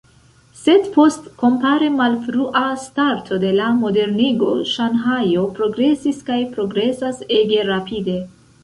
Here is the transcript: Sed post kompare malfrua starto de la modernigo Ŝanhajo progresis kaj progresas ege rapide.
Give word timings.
Sed 0.59 0.85
post 0.93 1.27
kompare 1.41 1.89
malfrua 1.97 2.63
starto 2.85 3.39
de 3.45 3.53
la 3.59 3.69
modernigo 3.83 4.51
Ŝanhajo 4.73 5.45
progresis 5.61 6.27
kaj 6.33 6.43
progresas 6.59 7.25
ege 7.43 7.67
rapide. 7.75 8.21